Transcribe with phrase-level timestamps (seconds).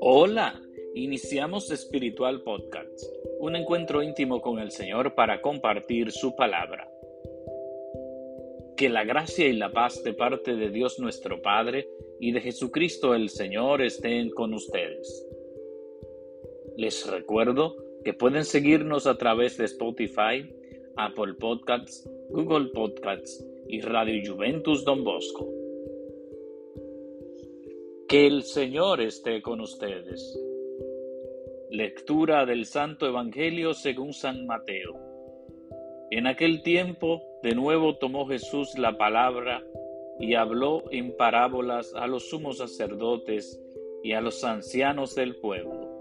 [0.00, 0.60] Hola,
[0.94, 3.04] iniciamos Espiritual Podcast,
[3.40, 6.90] un encuentro íntimo con el Señor para compartir su palabra.
[8.76, 11.88] Que la gracia y la paz de parte de Dios nuestro Padre
[12.20, 15.26] y de Jesucristo el Señor estén con ustedes.
[16.76, 20.46] Les recuerdo que pueden seguirnos a través de Spotify,
[20.96, 25.48] Apple Podcasts, Google Podcasts y Radio Juventus Don Bosco.
[28.08, 30.38] Que el Señor esté con ustedes.
[31.70, 34.94] Lectura del Santo Evangelio según San Mateo.
[36.10, 39.64] En aquel tiempo, de nuevo tomó Jesús la palabra
[40.20, 43.60] y habló en parábolas a los sumos sacerdotes
[44.02, 45.94] y a los ancianos del pueblo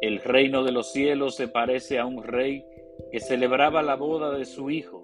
[0.00, 2.64] el reino de los cielos se parece a un rey
[3.10, 5.00] que celebraba la boda de su hijo.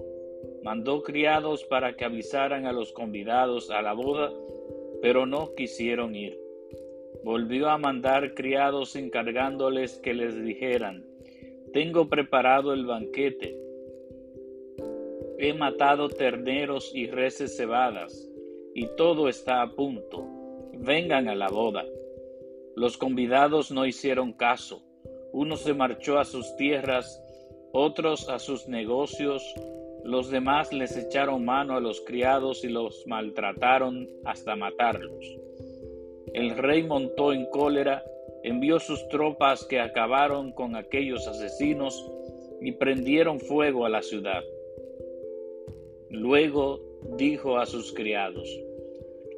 [0.62, 4.32] Mandó criados para que avisaran a los convidados a la boda,
[5.02, 6.38] pero no quisieron ir.
[7.24, 11.04] Volvió a mandar criados encargándoles que les dijeran,
[11.72, 13.58] Tengo preparado el banquete.
[15.38, 18.30] He matado terneros y reses cebadas,
[18.74, 20.26] y todo está a punto.
[20.72, 21.84] Vengan a la boda.
[22.74, 24.86] Los convidados no hicieron caso
[25.36, 27.22] uno se marchó a sus tierras,
[27.76, 29.54] otros a sus negocios,
[30.02, 35.36] los demás les echaron mano a los criados y los maltrataron hasta matarlos.
[36.32, 38.02] El rey montó en cólera,
[38.42, 42.10] envió sus tropas que acabaron con aquellos asesinos
[42.62, 44.42] y prendieron fuego a la ciudad.
[46.08, 46.80] Luego
[47.18, 48.48] dijo a sus criados,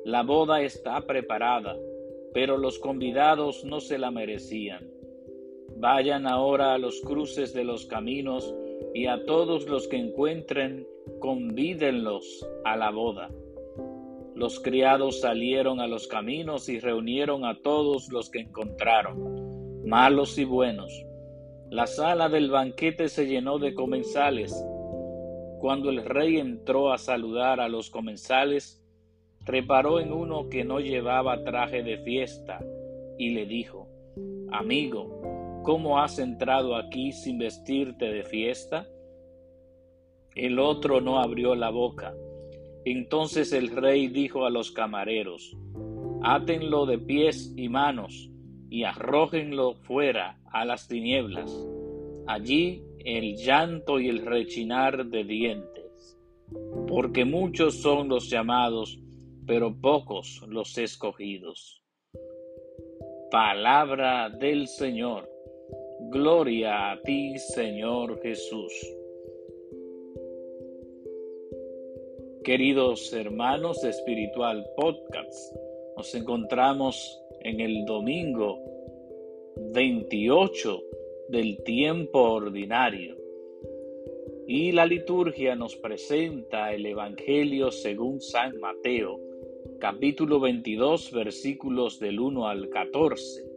[0.04, 1.76] La boda está preparada,
[2.32, 4.97] pero los convidados no se la merecían.
[5.80, 8.52] Vayan ahora a los cruces de los caminos
[8.94, 10.88] y a todos los que encuentren,
[11.20, 13.30] convídenlos a la boda.
[14.34, 20.44] Los criados salieron a los caminos y reunieron a todos los que encontraron, malos y
[20.44, 20.92] buenos.
[21.70, 24.52] La sala del banquete se llenó de comensales.
[25.60, 28.84] Cuando el rey entró a saludar a los comensales,
[29.44, 32.64] reparó en uno que no llevaba traje de fiesta
[33.16, 33.86] y le dijo,
[34.50, 35.17] Amigo,
[35.62, 38.86] ¿Cómo has entrado aquí sin vestirte de fiesta?
[40.34, 42.14] El otro no abrió la boca.
[42.84, 45.56] Entonces el rey dijo a los camareros,
[46.22, 48.30] Átenlo de pies y manos
[48.70, 51.52] y arrójenlo fuera a las tinieblas.
[52.26, 56.18] Allí el llanto y el rechinar de dientes.
[56.86, 58.98] Porque muchos son los llamados,
[59.46, 61.82] pero pocos los escogidos.
[63.30, 65.28] Palabra del Señor.
[66.10, 68.72] Gloria a ti, Señor Jesús.
[72.42, 75.54] Queridos hermanos de Espiritual Podcast,
[75.98, 78.58] nos encontramos en el domingo
[79.74, 80.82] 28
[81.28, 83.14] del tiempo ordinario
[84.46, 89.20] y la liturgia nos presenta el Evangelio según San Mateo,
[89.78, 93.47] capítulo 22, versículos del 1 al 14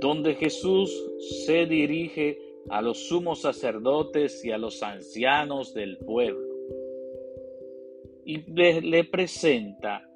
[0.00, 0.90] donde Jesús
[1.44, 2.38] se dirige
[2.68, 6.50] a los sumos sacerdotes y a los ancianos del pueblo
[8.24, 10.08] y le, presenta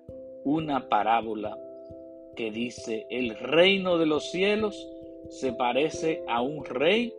[0.45, 1.59] una parábola
[2.37, 4.89] que dice, el reino de los cielos
[5.31, 7.13] se parece a un rey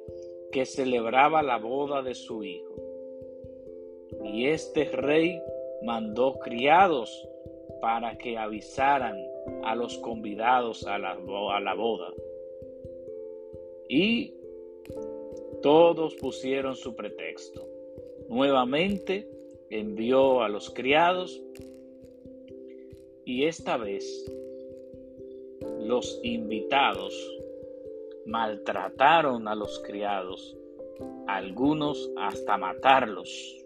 [0.54, 2.76] que celebraba la boda de su hijo.
[4.24, 5.42] Y este rey
[5.84, 7.28] mandó criados
[7.82, 9.18] para que avisaran
[9.64, 11.18] a los convidados a la,
[11.52, 12.08] a la boda.
[13.90, 14.34] Y
[15.62, 17.68] todos pusieron su pretexto.
[18.30, 19.30] Nuevamente
[19.70, 21.42] envió a los criados
[23.26, 24.32] y esta vez
[25.80, 27.14] los invitados
[28.26, 30.58] maltrataron a los criados,
[31.28, 33.66] algunos hasta matarlos.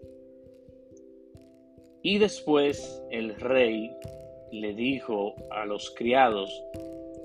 [2.02, 3.90] Y después el rey
[4.52, 6.50] le dijo a los criados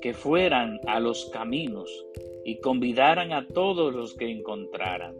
[0.05, 2.05] que fueran a los caminos
[2.43, 5.15] y convidaran a todos los que encontraran.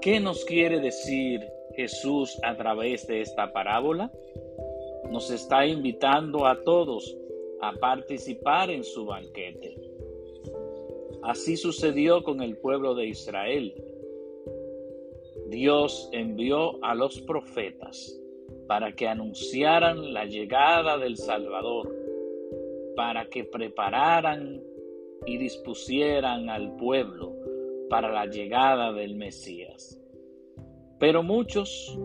[0.00, 1.40] ¿Qué nos quiere decir
[1.76, 4.10] Jesús a través de esta parábola?
[5.08, 7.16] Nos está invitando a todos
[7.60, 9.76] a participar en su banquete.
[11.22, 13.72] Así sucedió con el pueblo de Israel.
[15.46, 18.20] Dios envió a los profetas
[18.66, 22.03] para que anunciaran la llegada del Salvador,
[22.96, 24.62] para que prepararan
[25.26, 27.32] y dispusieran al pueblo
[27.88, 30.00] para la llegada del Mesías.
[30.98, 31.98] Pero muchos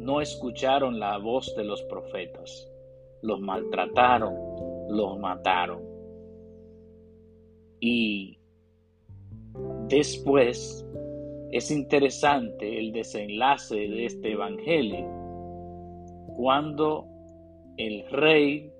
[0.00, 2.70] no escucharon la voz de los profetas,
[3.22, 4.34] los maltrataron,
[4.88, 5.82] los mataron.
[7.80, 8.38] Y
[9.88, 10.86] después
[11.50, 15.06] es interesante el desenlace de este evangelio
[16.36, 17.06] cuando
[17.76, 18.72] el rey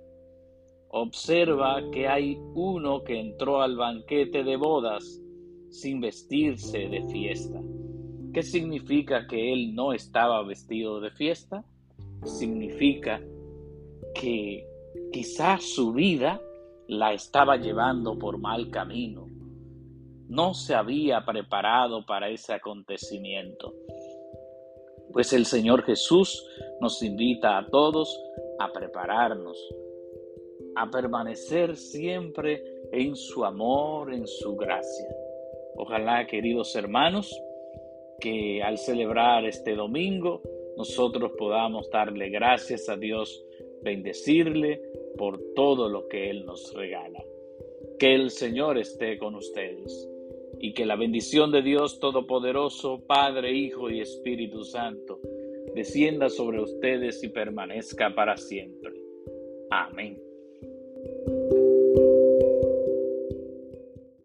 [0.93, 5.21] observa que hay uno que entró al banquete de bodas
[5.71, 7.61] sin vestirse de fiesta.
[8.35, 11.65] ¿Qué significa que él no estaba vestido de fiesta?
[12.25, 13.23] Significa
[14.15, 14.67] que
[15.12, 16.41] quizás su vida
[16.89, 19.27] la estaba llevando por mal camino.
[20.29, 23.75] No se había preparado para ese acontecimiento.
[25.11, 26.47] Pues el Señor Jesús
[26.83, 28.15] nos invita a todos
[28.59, 29.56] a prepararnos,
[30.77, 35.09] a permanecer siempre en su amor, en su gracia.
[35.77, 37.35] Ojalá, queridos hermanos,
[38.21, 40.43] que al celebrar este domingo
[40.77, 43.45] nosotros podamos darle gracias a Dios,
[43.83, 44.81] bendecirle
[45.19, 47.23] por todo lo que Él nos regala.
[47.99, 50.09] Que el Señor esté con ustedes
[50.59, 55.19] y que la bendición de Dios Todopoderoso, Padre, Hijo y Espíritu Santo,
[55.75, 58.93] descienda sobre ustedes y permanezca para siempre.
[59.71, 60.22] Amén.